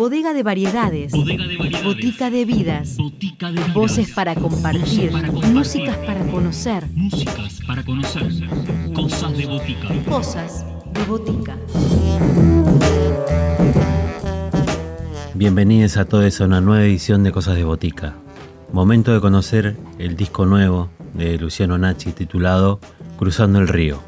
Bodega 0.00 0.32
de 0.32 0.42
variedades. 0.42 1.12
Botica 1.12 2.30
de 2.30 2.46
vidas. 2.46 2.96
Voces 3.74 4.10
para 4.12 4.34
compartir. 4.34 5.12
Músicas 5.52 5.98
para 5.98 6.24
conocer. 6.24 6.86
Músicas 6.94 7.60
para 7.66 7.84
conocer. 7.84 8.32
Cosas 8.94 9.36
de 9.36 9.44
botica. 9.44 9.88
Cosas 10.08 10.64
de 10.94 11.04
botica. 11.04 11.58
Bienvenidos 15.34 15.98
a 15.98 16.06
todos 16.06 16.40
a 16.40 16.46
una 16.46 16.62
nueva 16.62 16.82
edición 16.82 17.22
de 17.22 17.32
Cosas 17.32 17.56
de 17.56 17.64
Botica. 17.64 18.14
Momento 18.72 19.12
de 19.12 19.20
conocer 19.20 19.76
el 19.98 20.16
disco 20.16 20.46
nuevo 20.46 20.88
de 21.12 21.36
Luciano 21.36 21.76
Nachi 21.76 22.12
titulado 22.12 22.80
Cruzando 23.18 23.58
el 23.58 23.68
Río. 23.68 24.00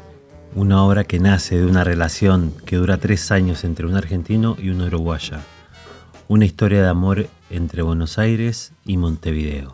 Una 0.55 0.81
obra 0.81 1.03
que 1.03 1.19
nace 1.19 1.59
de 1.59 1.67
una 1.67 1.83
relación 1.83 2.51
que 2.65 2.77
dura 2.77 2.97
tres 2.97 3.29
años 3.31 3.63
entre 3.63 3.85
un 3.85 3.95
argentino 3.95 4.57
y 4.59 4.69
una 4.69 4.85
uruguaya. 4.85 5.41
Una 6.29 6.45
historia 6.45 6.81
de 6.81 6.87
amor 6.87 7.27
entre 7.49 7.81
Buenos 7.81 8.17
Aires 8.17 8.71
y 8.85 8.95
Montevideo. 8.95 9.73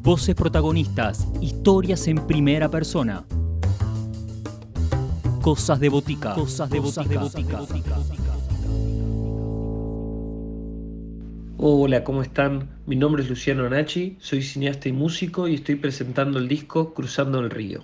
Voces 0.00 0.34
protagonistas, 0.34 1.28
historias 1.42 2.08
en 2.08 2.26
primera 2.26 2.70
persona. 2.70 3.26
Cosas 5.42 5.78
de 5.78 5.90
botica. 5.90 6.32
Cosas 6.34 6.70
de 6.70 6.80
botica. 6.80 7.20
Hola, 11.58 12.04
¿cómo 12.04 12.22
están? 12.22 12.70
Mi 12.86 12.96
nombre 12.96 13.22
es 13.22 13.28
Luciano 13.28 13.68
Nachi, 13.68 14.16
soy 14.18 14.42
cineasta 14.42 14.88
y 14.88 14.92
músico 14.92 15.46
y 15.46 15.56
estoy 15.56 15.74
presentando 15.74 16.38
el 16.38 16.48
disco 16.48 16.94
Cruzando 16.94 17.40
el 17.40 17.50
Río. 17.50 17.82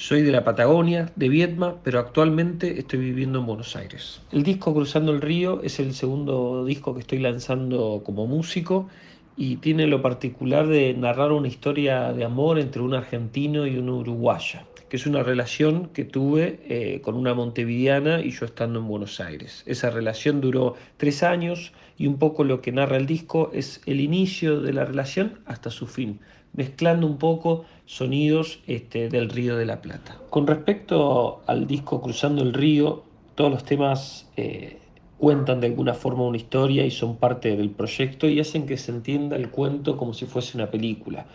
Soy 0.00 0.22
de 0.22 0.32
la 0.32 0.44
Patagonia, 0.44 1.12
de 1.14 1.28
Viedma, 1.28 1.76
pero 1.84 1.98
actualmente 1.98 2.78
estoy 2.78 3.00
viviendo 3.00 3.40
en 3.40 3.44
Buenos 3.44 3.76
Aires. 3.76 4.22
El 4.32 4.44
disco 4.44 4.72
Cruzando 4.72 5.12
el 5.12 5.20
Río 5.20 5.60
es 5.62 5.78
el 5.78 5.92
segundo 5.92 6.64
disco 6.64 6.94
que 6.94 7.00
estoy 7.00 7.18
lanzando 7.18 8.00
como 8.02 8.26
músico 8.26 8.88
y 9.36 9.56
tiene 9.56 9.86
lo 9.86 10.00
particular 10.00 10.68
de 10.68 10.94
narrar 10.94 11.32
una 11.32 11.48
historia 11.48 12.14
de 12.14 12.24
amor 12.24 12.58
entre 12.58 12.80
un 12.80 12.94
argentino 12.94 13.66
y 13.66 13.76
una 13.76 13.92
uruguaya 13.92 14.64
que 14.88 14.96
es 14.96 15.06
una 15.06 15.22
relación 15.22 15.90
que 15.90 16.04
tuve 16.04 16.58
eh, 16.64 17.00
con 17.00 17.14
una 17.14 17.32
montevideana 17.32 18.22
y 18.22 18.32
yo 18.32 18.44
estando 18.44 18.80
en 18.80 18.88
Buenos 18.88 19.20
Aires. 19.20 19.62
Esa 19.64 19.88
relación 19.88 20.40
duró 20.40 20.74
tres 20.96 21.22
años 21.22 21.72
y 21.96 22.08
un 22.08 22.18
poco 22.18 22.42
lo 22.42 22.60
que 22.60 22.72
narra 22.72 22.96
el 22.96 23.06
disco 23.06 23.52
es 23.54 23.82
el 23.86 24.00
inicio 24.00 24.60
de 24.60 24.72
la 24.72 24.84
relación 24.84 25.38
hasta 25.46 25.70
su 25.70 25.86
fin, 25.86 26.18
mezclando 26.54 27.06
un 27.06 27.18
poco 27.18 27.66
sonidos 27.90 28.60
este, 28.66 29.08
del 29.08 29.28
Río 29.28 29.56
de 29.56 29.66
la 29.66 29.82
Plata. 29.82 30.18
Con 30.30 30.46
respecto 30.46 31.42
al 31.46 31.66
disco 31.66 32.00
Cruzando 32.00 32.42
el 32.42 32.54
Río, 32.54 33.02
todos 33.34 33.50
los 33.50 33.64
temas 33.64 34.28
eh, 34.36 34.78
cuentan 35.18 35.60
de 35.60 35.66
alguna 35.66 35.94
forma 35.94 36.24
una 36.24 36.36
historia 36.36 36.86
y 36.86 36.90
son 36.90 37.16
parte 37.16 37.56
del 37.56 37.70
proyecto 37.70 38.28
y 38.28 38.38
hacen 38.38 38.66
que 38.66 38.76
se 38.76 38.92
entienda 38.92 39.36
el 39.36 39.50
cuento 39.50 39.96
como 39.96 40.14
si 40.14 40.26
fuese 40.26 40.56
una 40.56 40.70
película 40.70 41.26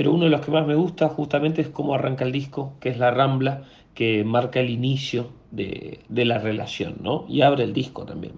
pero 0.00 0.14
uno 0.14 0.24
de 0.24 0.30
los 0.30 0.40
que 0.40 0.50
más 0.50 0.66
me 0.66 0.74
gusta 0.74 1.10
justamente 1.10 1.60
es 1.60 1.68
cómo 1.68 1.94
arranca 1.94 2.24
el 2.24 2.32
disco, 2.32 2.72
que 2.80 2.88
es 2.88 2.98
la 2.98 3.10
rambla, 3.10 3.64
que 3.92 4.24
marca 4.24 4.60
el 4.60 4.70
inicio 4.70 5.28
de, 5.50 6.00
de 6.08 6.24
la 6.24 6.38
relación, 6.38 6.96
¿no? 7.02 7.26
Y 7.28 7.42
abre 7.42 7.64
el 7.64 7.74
disco 7.74 8.04
también. 8.04 8.32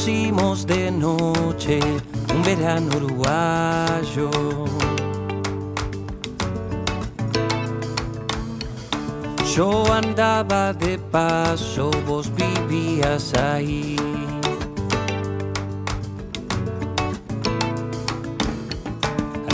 Conocimos 0.00 0.66
de 0.66 0.90
noche, 0.90 1.78
un 2.34 2.42
verano 2.42 2.96
uruguayo 2.96 4.30
Yo 9.54 9.92
andaba 9.92 10.72
de 10.72 10.96
paso, 10.98 11.90
vos 12.06 12.30
vivías 12.34 13.34
ahí. 13.34 13.96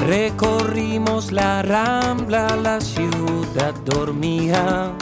Recorrimos 0.06 1.32
la 1.32 1.62
rambla, 1.62 2.54
la 2.56 2.80
ciudad 2.80 3.74
dormía. 3.84 4.92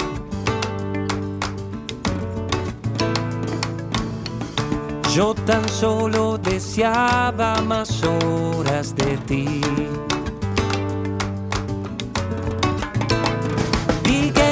Yo 5.15 5.33
tan 5.33 5.69
solo 5.69 6.39
deseaba 6.39 7.61
más 7.61 8.03
horas 8.03 8.97
de 8.97 9.17
ti. 9.19 9.61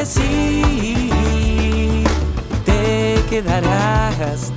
sí, 0.05 2.05
te 2.65 3.23
quedarás, 3.31 4.53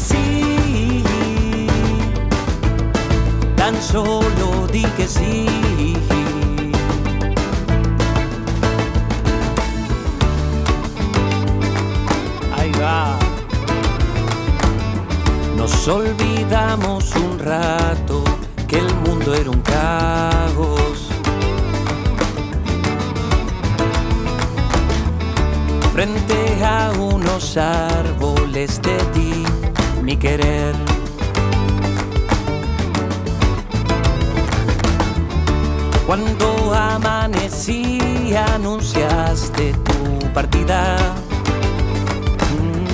sí 0.00 0.40
tan 3.60 3.80
solo 3.82 4.66
di 4.72 4.82
que 4.96 5.06
sí. 5.06 5.46
Ahí 12.56 12.72
va. 12.80 13.18
Nos 15.56 15.86
olvidamos 15.88 17.14
un 17.16 17.38
rato 17.38 18.24
que 18.66 18.78
el 18.78 18.94
mundo 19.04 19.34
era 19.34 19.50
un 19.50 19.60
caos. 19.60 21.10
Frente 25.92 26.64
a 26.64 26.90
unos 26.98 27.56
árboles 27.58 28.80
de 28.82 28.96
ti, 29.14 29.44
mi 30.10 30.16
querer 30.16 30.74
Cuando 36.04 36.74
amanecí 36.74 38.34
anunciaste 38.34 39.72
tu 39.84 40.32
partida. 40.32 40.96
Mm. 42.50 42.86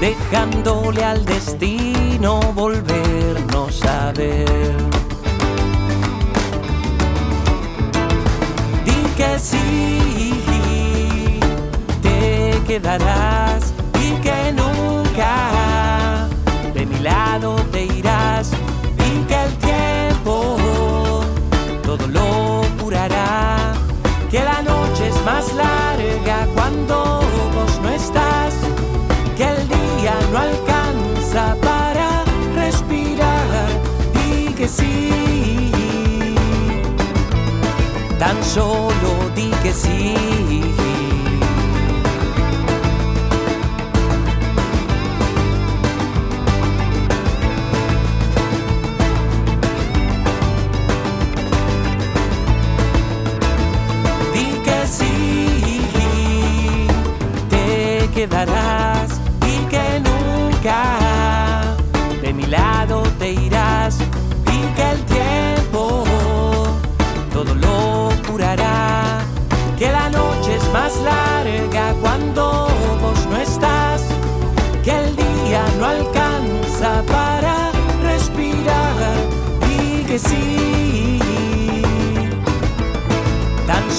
Dejándole 0.00 1.04
al 1.04 1.24
destino 1.24 2.40
volvernos 2.54 3.84
a 3.84 4.10
ver. 4.12 4.74
Di 8.84 9.00
que 9.16 9.38
sí, 9.38 10.40
te 12.02 12.60
quedarás 12.66 13.73
que 14.24 14.52
nunca. 14.52 16.28
De 16.72 16.86
mi 16.86 16.98
lado 17.00 17.56
te 17.70 17.84
irás 17.84 18.50
que 19.28 19.34
el 19.46 19.52
tiempo 19.58 20.56
todo 21.84 22.06
lo 22.08 22.62
curará, 22.80 23.72
que 24.30 24.40
la 24.40 24.60
noche 24.62 25.08
es 25.08 25.24
más 25.24 25.52
larga 25.54 26.46
cuando 26.54 27.20
vos 27.54 27.72
no 27.82 27.90
estás, 27.90 28.54
que 29.36 29.44
el 29.44 29.68
día 29.68 30.14
no 30.32 30.38
alcanza 30.38 31.56
para 31.62 32.24
respirar 32.54 33.68
y 34.28 34.52
que 34.54 34.68
sí, 34.68 35.72
tan 38.18 38.42
solo 38.42 39.10
di 39.34 39.50
que 39.62 39.72
sí. 39.72 40.43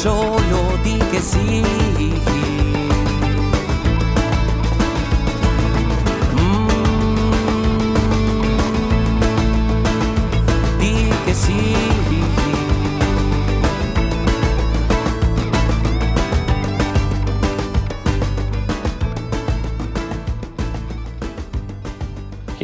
Solo 0.05 0.54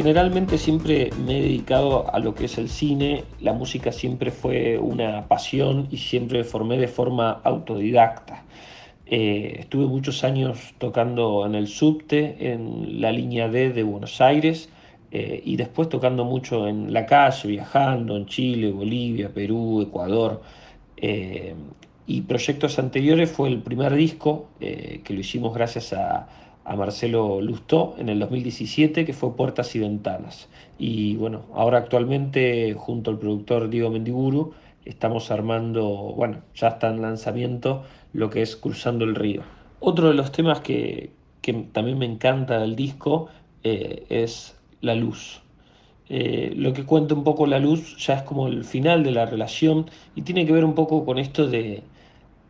Generalmente 0.02 0.58
siempre 0.58 1.10
me 1.24 1.38
he 1.38 1.42
dedicado 1.42 2.12
a 2.12 2.18
lo 2.18 2.34
que 2.34 2.46
es 2.46 2.58
el 2.58 2.68
cine, 2.68 3.22
la 3.40 3.52
música 3.52 3.92
siempre 3.92 4.32
fue 4.32 4.76
una 4.76 5.28
pasión 5.28 5.86
y 5.92 5.98
siempre 5.98 6.38
me 6.38 6.44
formé 6.44 6.76
de 6.76 6.88
forma 6.88 7.40
autodidacta. 7.44 8.42
Eh, 9.06 9.58
estuve 9.60 9.86
muchos 9.86 10.24
años 10.24 10.74
tocando 10.78 11.46
en 11.46 11.54
el 11.54 11.68
subte, 11.68 12.52
en 12.52 13.00
la 13.00 13.12
línea 13.12 13.46
D 13.46 13.70
de 13.70 13.84
Buenos 13.84 14.20
Aires, 14.20 14.70
eh, 15.12 15.40
y 15.44 15.54
después 15.54 15.88
tocando 15.88 16.24
mucho 16.24 16.66
en 16.66 16.92
la 16.92 17.06
calle, 17.06 17.46
viajando 17.46 18.16
en 18.16 18.26
Chile, 18.26 18.72
Bolivia, 18.72 19.32
Perú, 19.32 19.82
Ecuador. 19.82 20.42
Eh, 20.96 21.54
y 22.08 22.22
proyectos 22.22 22.76
anteriores 22.80 23.30
fue 23.30 23.50
el 23.50 23.62
primer 23.62 23.94
disco 23.94 24.48
que 24.58 25.14
lo 25.14 25.20
hicimos 25.20 25.54
gracias 25.54 25.92
a, 25.92 26.26
a 26.64 26.76
Marcelo 26.76 27.40
Lustó 27.40 27.94
en 27.98 28.08
el 28.08 28.18
2017, 28.20 29.04
que 29.04 29.12
fue 29.12 29.36
Puertas 29.36 29.74
y 29.74 29.80
Ventanas. 29.80 30.48
Y 30.78 31.16
bueno, 31.16 31.42
ahora 31.54 31.78
actualmente 31.78 32.74
junto 32.74 33.10
al 33.10 33.18
productor 33.18 33.68
Diego 33.68 33.90
Mendiguru 33.90 34.54
estamos 34.84 35.30
armando, 35.30 36.14
bueno, 36.16 36.38
ya 36.54 36.68
está 36.68 36.88
en 36.88 37.02
lanzamiento 37.02 37.84
lo 38.12 38.30
que 38.30 38.42
es 38.42 38.56
Cruzando 38.56 39.04
el 39.04 39.14
Río. 39.14 39.42
Otro 39.80 40.08
de 40.08 40.14
los 40.14 40.32
temas 40.32 40.60
que, 40.60 41.10
también 41.72 41.98
me 41.98 42.06
encanta 42.06 42.60
del 42.60 42.76
disco 42.76 43.28
eh, 43.64 44.04
es 44.08 44.56
la 44.80 44.94
luz. 44.94 45.40
Eh, 46.08 46.52
lo 46.56 46.72
que 46.72 46.84
cuenta 46.84 47.14
un 47.14 47.24
poco 47.24 47.46
la 47.46 47.58
luz 47.58 47.96
ya 47.96 48.14
es 48.14 48.22
como 48.22 48.46
el 48.46 48.64
final 48.64 49.02
de 49.02 49.12
la 49.12 49.24
relación 49.24 49.90
y 50.14 50.22
tiene 50.22 50.44
que 50.46 50.52
ver 50.52 50.64
un 50.64 50.74
poco 50.74 51.04
con 51.04 51.18
esto 51.18 51.46
de, 51.46 51.82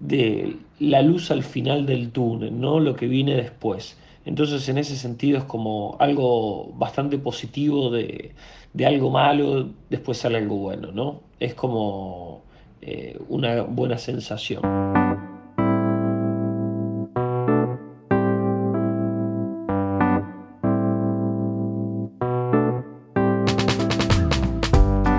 de 0.02 0.56
la 0.81 1.00
luz 1.00 1.31
al 1.31 1.44
final 1.44 1.87
del 1.87 2.10
túnel, 2.10 2.60
¿no? 2.60 2.81
Lo 2.81 2.96
que 2.96 3.06
viene 3.06 3.37
después. 3.37 3.96
Entonces, 4.25 4.69
en 4.69 4.78
ese 4.78 4.96
sentido 4.96 5.38
es 5.38 5.44
como 5.44 5.96
algo 6.00 6.72
bastante 6.75 7.19
positivo 7.19 7.90
de, 7.90 8.32
algo 8.84 9.10
malo, 9.10 9.69
después 9.90 10.19
sale 10.19 10.38
algo 10.38 10.56
bueno, 10.56 10.90
¿no? 10.93 11.20
Es 11.38 11.54
como 11.54 12.43
eh, 12.81 13.16
una 13.28 13.62
buena 13.62 13.96
sensación. 13.96 14.62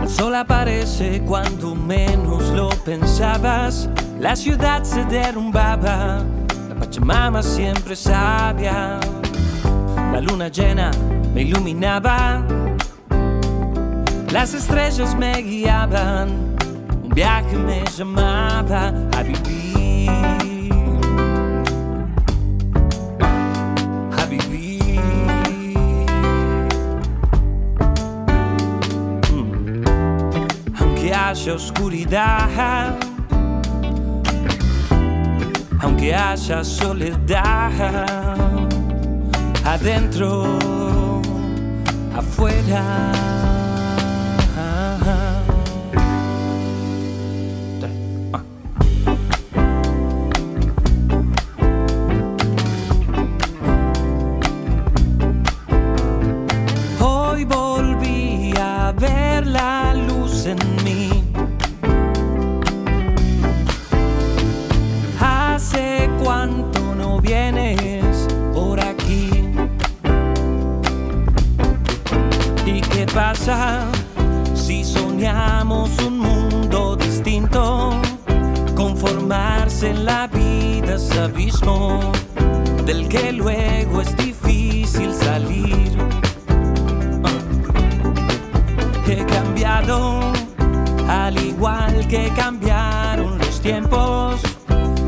El 0.01 0.09
sol 0.09 0.35
aparece 0.35 1.21
cuando 1.25 1.74
menos 1.74 2.50
lo 2.51 2.69
pensabas 2.85 3.89
la 4.24 4.38
ciudad 4.38 4.81
se 4.86 5.04
derrumbaba, 5.04 6.24
la 6.70 6.75
Pachamama 6.75 7.44
siempre 7.44 7.94
sabia. 7.94 8.98
La 10.14 10.22
luna 10.22 10.48
llena 10.48 10.92
me 11.34 11.42
iluminaba, 11.42 12.42
las 14.31 14.54
estrellas 14.54 15.14
me 15.14 15.42
guiaban, 15.42 16.56
un 17.04 17.10
viaje 17.10 17.58
me 17.58 17.84
llamaba 17.98 18.94
a 19.12 19.24
vivir. 19.24 20.10
A 24.18 24.26
vivir. 24.26 25.02
Mm. 29.34 29.84
Aunque 30.80 31.14
haya 31.14 31.56
oscuridad 31.56 33.12
aunque 35.83 36.15
haya 36.15 36.63
soledad 36.63 37.71
adentro, 39.65 40.57
afuera. 42.15 43.43
Si 74.54 74.86
soñamos 74.86 75.90
un 76.00 76.19
mundo 76.19 76.95
distinto? 76.95 77.92
Conformarse 78.74 79.90
en 79.90 80.06
la 80.06 80.28
vida 80.28 80.95
es 80.95 81.12
abismo 81.18 82.00
del 82.86 83.10
que 83.10 83.34
luego 83.34 84.01
es 84.01 84.16
difícil 84.16 85.13
salir. 85.13 85.92
He 89.07 89.25
cambiado 89.25 90.22
al 91.10 91.38
igual 91.38 92.07
que 92.07 92.31
cambiaron 92.38 93.40
los 93.40 93.60
tiempos. 93.60 94.42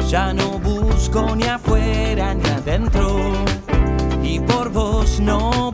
Ya 0.09 0.33
no 0.33 0.59
busco 0.59 1.37
ni 1.37 1.45
afuera 1.45 2.33
ni 2.33 2.49
adentro 2.49 3.17
y 4.21 4.41
por 4.41 4.71
vos 4.71 5.21
no 5.21 5.64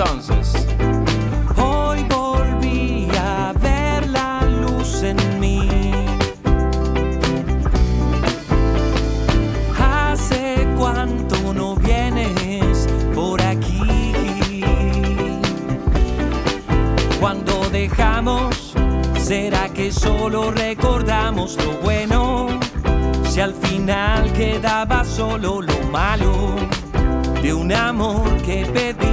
Entonces, 0.00 0.54
hoy 1.56 2.04
volví 2.04 3.08
a 3.18 3.52
ver 3.60 4.06
la 4.06 4.42
luz 4.42 5.02
en 5.02 5.40
mí. 5.40 5.68
Hace 9.76 10.68
cuánto 10.78 11.52
no 11.52 11.74
vienes 11.74 12.86
por 13.12 13.42
aquí. 13.42 14.62
Cuando 17.18 17.68
dejamos, 17.70 18.74
¿será 19.18 19.68
que 19.68 19.90
solo 19.90 20.52
recordamos 20.52 21.56
lo 21.56 21.72
bueno? 21.82 22.46
Si 23.24 23.40
al 23.40 23.52
final 23.52 24.32
quedaba 24.32 25.04
solo 25.04 25.60
lo 25.60 25.82
malo 25.90 26.54
de 27.42 27.52
un 27.52 27.72
amor 27.72 28.36
que 28.42 28.64
pedía 28.64 29.07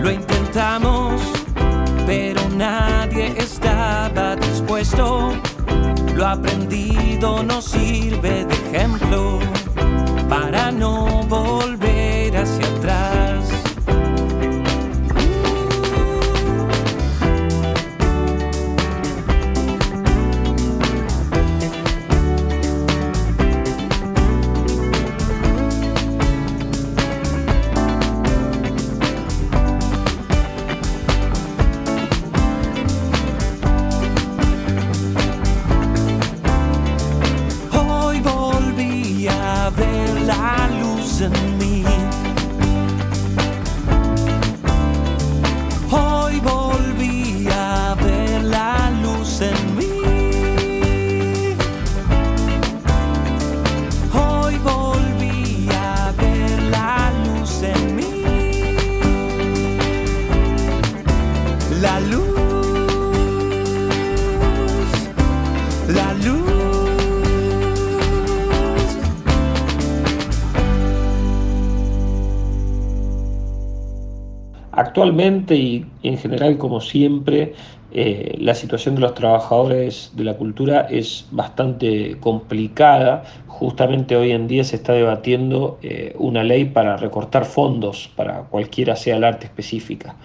Lo 0.00 0.10
intentamos, 0.10 1.20
pero 2.06 2.40
nadie 2.56 3.34
estaba 3.36 4.36
dispuesto. 4.36 5.32
Lo 6.14 6.26
aprendido 6.26 7.42
nos 7.42 7.66
sirve 7.66 8.46
de 8.46 8.54
ejemplo 8.54 9.38
para 10.30 10.70
no 10.72 11.24
volver 11.28 11.89
Y 75.20 75.84
en 76.02 76.16
general 76.16 76.56
como 76.56 76.80
siempre, 76.80 77.52
eh, 77.92 78.36
la 78.38 78.54
situación 78.54 78.94
de 78.94 79.02
los 79.02 79.14
trabajadores 79.14 80.12
de 80.14 80.24
la 80.24 80.34
cultura 80.34 80.86
es 80.88 81.26
bastante 81.30 82.16
complicada. 82.20 83.24
Justamente 83.46 84.16
hoy 84.16 84.30
en 84.30 84.48
día 84.48 84.64
se 84.64 84.76
está 84.76 84.94
debatiendo 84.94 85.78
eh, 85.82 86.14
una 86.18 86.42
ley 86.42 86.64
para 86.64 86.96
recortar 86.96 87.44
fondos 87.44 88.08
para 88.16 88.44
cualquiera 88.44 88.96
sea 88.96 89.16
el 89.16 89.24
arte 89.24 89.44
específica. 89.46 90.16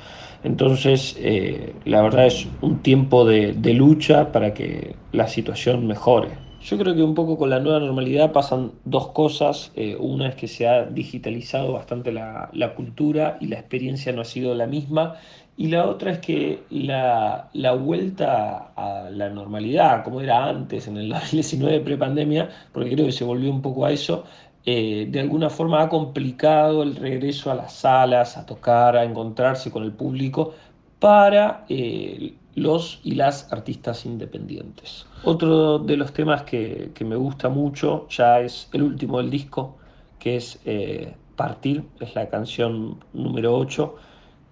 Entonces, 0.46 1.18
eh, 1.20 1.74
la 1.84 2.02
verdad 2.02 2.28
es 2.28 2.48
un 2.62 2.78
tiempo 2.80 3.26
de, 3.26 3.54
lucha 3.74 4.32
para 4.32 4.54
que 4.54 4.96
la 5.12 5.28
situación 5.28 5.88
mejore. 5.88 6.45
Yo 6.66 6.80
creo 6.80 6.96
que 6.96 7.04
un 7.04 7.14
poco 7.14 7.38
con 7.38 7.52
la 7.52 7.60
nueva 7.60 7.80
normalidad 7.80 8.32
pasan 8.32 8.72
dos 8.86 9.10
cosas. 9.10 9.72
una 10.00 10.30
es 10.30 10.36
que 10.36 10.48
se 10.48 10.68
ha 10.68 10.86
digitalizado 10.86 11.74
bastante 11.74 12.12
la, 12.12 12.50
la, 12.54 12.74
cultura 12.74 13.38
y 13.40 13.46
la 13.48 13.60
experiencia 13.60 14.12
no 14.14 14.22
ha 14.22 14.26
sido 14.26 14.56
la 14.56 14.66
misma. 14.66 15.16
Y 15.58 15.68
la 15.68 15.86
otra 15.88 16.12
es 16.14 16.20
que 16.20 16.64
la, 16.72 17.50
vuelta 17.80 18.72
a 18.76 19.12
la 19.12 19.30
normalidad, 19.30 20.04
como 20.04 20.22
era 20.22 20.46
antes, 20.46 20.88
en 20.88 20.98
el 20.98 21.10
2019 21.10 21.82
prepandemia, 21.82 22.50
porque 22.74 22.92
creo 22.94 23.06
que 23.06 23.12
se 23.12 23.24
volvió 23.24 23.52
un 23.52 23.62
poco 23.62 23.86
a 23.86 23.92
eso, 23.92 24.24
eh, 24.66 25.08
de 25.08 25.20
alguna 25.20 25.52
forma 25.52 25.84
ha 25.84 25.90
complicado 25.90 26.82
el 26.82 26.96
regreso 26.96 27.52
a 27.52 27.56
las 27.56 27.74
salas, 27.74 28.38
a 28.38 28.46
tocar, 28.48 28.98
a 28.98 29.04
encontrarse 29.04 29.70
con 29.70 29.84
el 29.84 29.92
público 29.92 30.56
para 31.00 31.66
eh, 31.70 32.34
los 32.56 33.02
y 33.04 33.16
las 33.16 33.52
artistas 33.52 34.06
independientes. 34.06 35.06
Otro 35.24 35.80
de 35.80 35.98
los 35.98 36.14
temas 36.14 36.44
que, 36.44 36.92
me 37.06 37.16
gusta 37.16 37.50
mucho 37.50 38.08
ya 38.10 38.40
es 38.40 38.70
el 38.74 38.84
último 38.84 39.18
del 39.18 39.30
disco, 39.30 39.78
que 40.18 40.38
es 40.38 40.60
eh, 40.66 41.16
Partir, 41.36 41.84
es 42.00 42.16
la 42.16 42.30
canción 42.30 43.04
número 43.14 43.56
8 43.56 43.96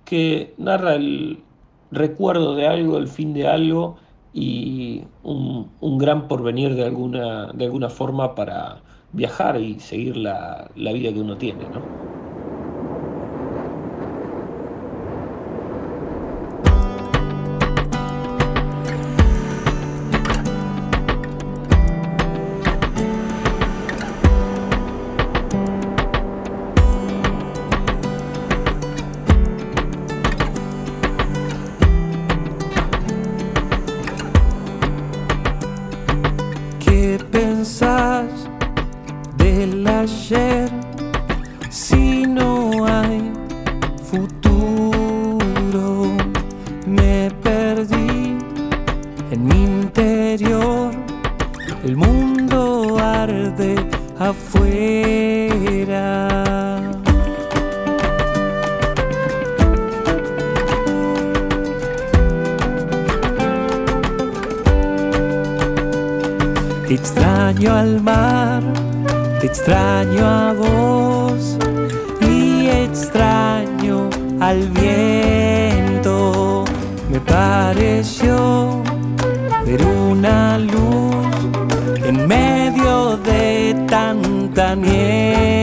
que 0.06 0.54
narra 0.58 0.96
el 0.96 1.44
recuerdo 1.92 2.56
de 2.56 2.68
algo, 2.68 2.98
el 2.98 3.08
fin 3.08 3.34
de 3.34 3.48
algo 3.48 3.98
y 4.34 5.04
un, 5.24 5.72
gran 5.98 6.28
porvenir 6.28 6.76
de 6.76 6.84
alguna, 6.84 7.52
de 7.54 7.66
alguna 7.66 7.90
forma 7.90 8.36
para 8.36 8.84
viajar 9.12 9.62
y 9.62 9.80
seguir 9.80 10.18
la, 10.18 10.72
la 10.76 10.92
vida 10.92 11.14
que 11.14 11.20
uno 11.22 11.38
tiene. 11.38 11.70
¿no? 11.70 11.88
Te 66.94 67.00
extraño 67.00 67.74
al 67.74 68.02
mar, 68.02 68.62
te 69.42 69.48
extraño 69.48 70.24
a 70.24 70.54
vos 70.54 71.58
y 72.22 72.68
extraño 72.68 74.12
al 74.40 74.70
viento. 74.70 76.66
Me 77.10 77.20
pareció 77.20 78.84
ver 79.66 79.84
una 79.84 80.60
luz 80.60 81.16
en 82.06 82.28
medio 82.28 83.18
de 83.18 83.76
tanta 83.90 84.76
nieve. 84.76 85.63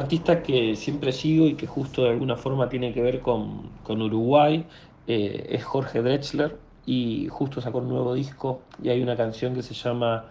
Artista 0.00 0.42
que 0.42 0.76
siempre 0.76 1.12
sigo 1.12 1.46
y 1.46 1.54
que 1.54 1.66
justo 1.66 2.04
de 2.04 2.10
alguna 2.10 2.36
forma 2.36 2.68
tiene 2.68 2.92
que 2.92 3.02
ver 3.02 3.20
con, 3.20 3.70
Uruguay 3.88 4.64
eh, 5.06 5.48
es 5.50 5.64
Jorge 5.64 6.02
Drexler 6.02 6.56
y 6.86 7.28
justo 7.28 7.60
sacó 7.60 7.78
un 7.78 7.88
nuevo 7.88 8.14
disco 8.14 8.62
y 8.82 8.88
hay 8.88 9.02
una 9.02 9.16
canción 9.16 9.54
que 9.54 9.62
se 9.62 9.74
llama 9.74 10.24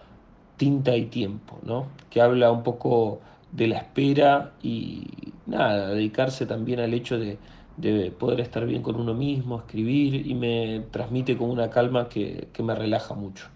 Tinta 0.56 0.96
y 0.96 1.06
Tiempo, 1.06 1.58
¿no? 1.62 1.86
que 2.10 2.20
habla 2.20 2.50
un 2.50 2.62
poco 2.62 3.20
de 3.52 3.66
la 3.66 3.78
espera 3.78 4.52
y 4.62 5.06
nada, 5.46 5.88
dedicarse 5.88 6.46
también 6.46 6.80
al 6.80 6.94
hecho 6.94 7.18
de, 7.18 7.38
de 7.76 8.10
poder 8.10 8.40
estar 8.40 8.66
bien 8.66 8.82
con 8.82 8.96
uno 8.96 9.14
mismo, 9.14 9.58
escribir 9.58 10.26
y 10.26 10.34
me 10.34 10.84
transmite 10.90 11.36
con 11.36 11.50
una 11.50 11.70
calma 11.70 12.08
que, 12.08 12.48
que 12.52 12.62
me 12.62 12.74
relaja 12.74 13.14
mucho 13.14 13.46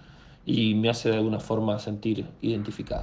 y 0.47 0.75
me 0.75 0.91
hace 0.91 1.11
de 1.11 1.17
alguna 1.17 1.41
forma 1.41 1.79
sentir 1.79 2.27
identificado. 2.43 3.03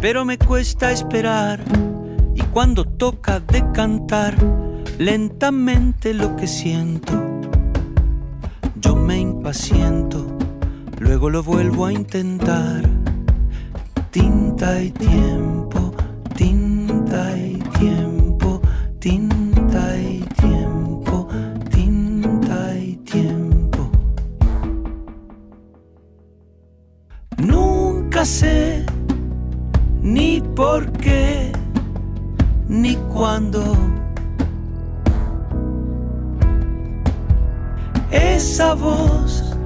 Pero 0.00 0.24
me 0.24 0.38
cuesta 0.38 0.92
esperar 0.92 1.60
y 2.34 2.40
cuando 2.52 2.86
toca 2.86 3.38
decantar 3.38 4.34
lentamente 4.98 6.14
lo 6.14 6.36
que 6.36 6.46
siento, 6.46 7.12
yo 8.76 8.96
me 8.96 9.18
impaciento, 9.18 10.26
luego 10.98 11.28
lo 11.28 11.42
vuelvo 11.42 11.84
a 11.84 11.92
intentar. 11.92 12.88
Tinta 14.10 14.82
y 14.82 14.90
tiempo, 14.90 15.94
tinta 16.34 17.36
y 17.36 17.58
tiempo, 17.78 18.62
tinta 19.00 20.00
y 20.00 20.24
tiempo, 20.40 21.28
tinta 21.70 22.74
y 22.74 22.96
tiempo. 22.96 23.90
Nunca 27.36 28.24
sé 28.24 28.89
por 30.60 30.92
qué, 30.92 31.52
ni 32.68 32.94
cuándo. 33.14 33.62
Esa 38.10 38.74
voz 38.74 39.56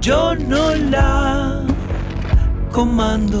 yo 0.00 0.34
no 0.34 0.74
la 0.74 1.62
comando. 2.72 3.40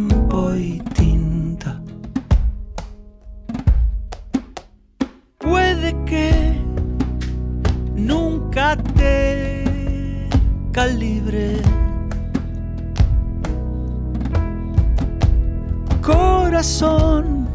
Corazón, 16.61 17.47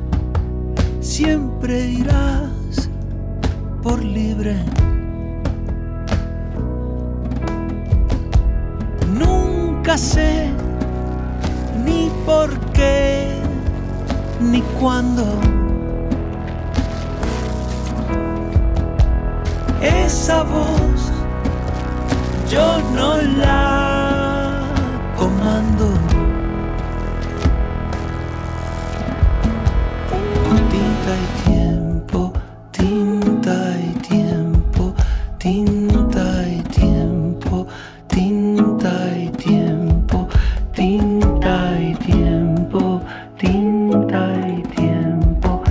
siempre 1.00 1.90
irás 1.90 2.90
por 3.80 4.02
libre. 4.02 4.56
Nunca 9.16 9.96
sé 9.96 10.50
ni 11.84 12.10
por 12.26 12.50
qué 12.72 13.28
ni 14.40 14.60
cuándo. 14.80 15.24
esa 19.80 20.42
voz 20.42 21.12
yo 22.50 22.80
no 22.96 23.22
la 23.38 24.64
comando. 25.16 26.05
Tinta 40.76 41.80
y 41.80 41.94
tiempo, 41.94 43.00
tinta 43.38 44.34
y 44.48 44.62
tiempo, 44.62 45.62